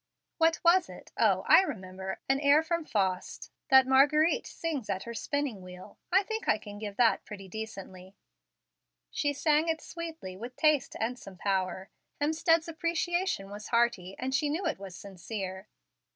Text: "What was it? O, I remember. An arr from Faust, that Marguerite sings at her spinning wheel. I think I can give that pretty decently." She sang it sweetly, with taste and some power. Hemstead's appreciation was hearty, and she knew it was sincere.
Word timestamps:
"What 0.39 0.59
was 0.65 0.89
it? 0.89 1.11
O, 1.19 1.43
I 1.47 1.61
remember. 1.61 2.17
An 2.27 2.39
arr 2.41 2.63
from 2.63 2.83
Faust, 2.85 3.51
that 3.69 3.85
Marguerite 3.85 4.47
sings 4.47 4.89
at 4.89 5.03
her 5.03 5.13
spinning 5.13 5.61
wheel. 5.61 5.99
I 6.11 6.23
think 6.23 6.49
I 6.49 6.57
can 6.57 6.79
give 6.79 6.97
that 6.97 7.23
pretty 7.23 7.47
decently." 7.47 8.15
She 9.11 9.31
sang 9.31 9.67
it 9.69 9.79
sweetly, 9.79 10.35
with 10.35 10.55
taste 10.55 10.95
and 10.99 11.19
some 11.19 11.37
power. 11.37 11.91
Hemstead's 12.19 12.67
appreciation 12.67 13.51
was 13.51 13.67
hearty, 13.67 14.15
and 14.17 14.33
she 14.33 14.49
knew 14.49 14.65
it 14.65 14.79
was 14.79 14.95
sincere. 14.95 15.67